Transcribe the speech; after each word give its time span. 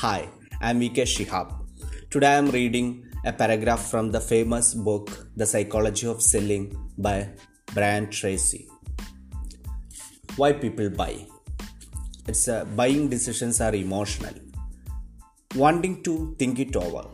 Hi, 0.00 0.28
I'm 0.60 0.78
VK 0.80 1.02
Shihab. 1.12 1.54
Today 2.08 2.36
I'm 2.36 2.50
reading 2.52 3.04
a 3.24 3.32
paragraph 3.32 3.90
from 3.90 4.12
the 4.12 4.20
famous 4.20 4.72
book 4.72 5.26
The 5.34 5.44
Psychology 5.44 6.06
of 6.06 6.22
Selling 6.22 6.66
by 6.96 7.30
Brian 7.74 8.08
Tracy. 8.08 8.68
Why 10.36 10.52
people 10.52 10.88
buy? 10.90 11.26
It's 12.28 12.46
uh, 12.46 12.64
buying 12.76 13.08
decisions 13.08 13.60
are 13.60 13.74
emotional. 13.74 14.34
Wanting 15.56 16.04
to 16.04 16.36
think 16.38 16.60
it 16.60 16.76
over. 16.76 17.08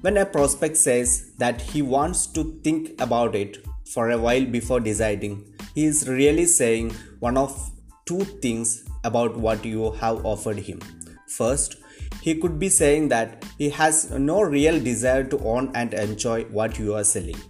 When 0.00 0.16
a 0.16 0.24
prospect 0.24 0.78
says 0.78 1.32
that 1.36 1.60
he 1.60 1.82
wants 1.82 2.26
to 2.28 2.58
think 2.64 2.98
about 3.02 3.34
it 3.34 3.58
for 3.92 4.12
a 4.12 4.16
while 4.16 4.46
before 4.46 4.80
deciding, 4.80 5.44
he 5.74 5.84
is 5.84 6.08
really 6.08 6.46
saying 6.46 6.92
one 7.20 7.36
of 7.36 7.70
two 8.06 8.24
things 8.46 8.88
about 9.04 9.36
what 9.36 9.62
you 9.62 9.92
have 9.92 10.24
offered 10.24 10.60
him. 10.60 10.80
First, 11.28 11.83
he 12.20 12.34
could 12.34 12.58
be 12.58 12.68
saying 12.68 13.08
that 13.08 13.44
he 13.58 13.70
has 13.70 14.10
no 14.10 14.40
real 14.40 14.80
desire 14.82 15.24
to 15.24 15.38
own 15.40 15.70
and 15.74 15.94
enjoy 15.94 16.44
what 16.44 16.78
you 16.78 16.94
are 16.94 17.04
selling. 17.04 17.40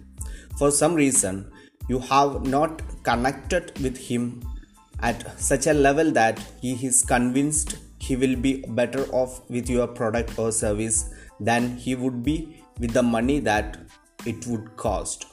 For 0.57 0.71
some 0.71 0.95
reason, 0.95 1.51
you 1.87 1.99
have 1.99 2.45
not 2.45 2.81
connected 3.03 3.77
with 3.81 3.97
him 3.97 4.41
at 5.01 5.39
such 5.39 5.67
a 5.67 5.73
level 5.73 6.11
that 6.11 6.39
he 6.61 6.73
is 6.85 7.03
convinced 7.03 7.77
he 7.99 8.15
will 8.15 8.35
be 8.35 8.63
better 8.67 9.05
off 9.11 9.49
with 9.49 9.69
your 9.69 9.87
product 9.87 10.37
or 10.37 10.51
service 10.51 11.13
than 11.39 11.77
he 11.77 11.95
would 11.95 12.23
be 12.23 12.63
with 12.79 12.91
the 12.91 13.03
money 13.03 13.39
that 13.39 13.77
it 14.25 14.45
would 14.47 14.75
cost. 14.77 15.25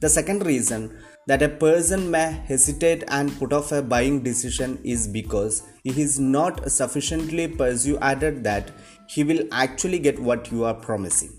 The 0.00 0.08
second 0.08 0.44
reason 0.46 0.98
that 1.26 1.42
a 1.42 1.48
person 1.48 2.10
may 2.10 2.42
hesitate 2.46 3.04
and 3.08 3.36
put 3.38 3.52
off 3.52 3.70
a 3.72 3.82
buying 3.82 4.22
decision 4.22 4.78
is 4.82 5.06
because 5.06 5.62
he 5.84 5.90
is 6.00 6.18
not 6.18 6.70
sufficiently 6.70 7.46
persuaded 7.46 8.42
that 8.44 8.70
he 9.08 9.22
will 9.22 9.42
actually 9.52 9.98
get 9.98 10.18
what 10.18 10.50
you 10.50 10.64
are 10.64 10.74
promising. 10.74 11.32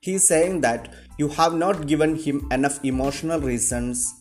He 0.00 0.14
is 0.14 0.28
saying 0.28 0.60
that 0.60 0.94
you 1.18 1.28
have 1.28 1.54
not 1.54 1.86
given 1.86 2.16
him 2.16 2.46
enough 2.50 2.84
emotional 2.84 3.40
reasons 3.40 4.12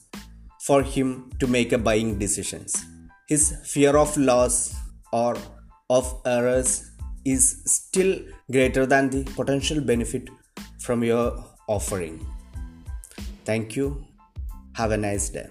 for 0.62 0.82
him 0.82 1.32
to 1.40 1.48
make 1.48 1.74
a 1.74 1.78
buying 1.78 2.18
decisions. 2.18 2.86
His 3.28 3.54
fear 3.66 3.98
of 3.98 4.16
loss 4.16 4.74
or 5.12 5.36
of 5.90 6.22
errors 6.26 6.90
is 7.26 7.62
still 7.66 8.20
greater 8.52 8.86
than 8.86 9.10
the 9.10 9.24
potential 9.36 9.82
benefit 9.82 10.30
from 10.80 11.04
your 11.04 11.44
offering. 11.68 12.26
Thank 13.44 13.76
you 13.76 14.06
have 14.76 14.92
a 14.92 14.98
nice 14.98 15.30
day. 15.30 15.48